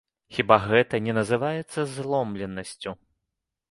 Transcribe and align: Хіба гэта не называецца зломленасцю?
Хіба 0.37 0.57
гэта 0.69 1.01
не 1.09 1.13
называецца 1.19 1.79
зломленасцю? 1.95 3.01